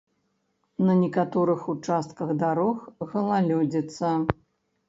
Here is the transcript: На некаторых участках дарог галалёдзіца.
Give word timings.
На 0.85 0.95
некаторых 1.01 1.61
участках 1.75 2.33
дарог 2.45 2.77
галалёдзіца. 3.13 4.19